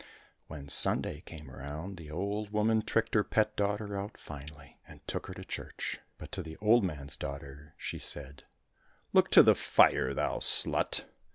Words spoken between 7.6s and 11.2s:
she said," Look to the fire, thou slut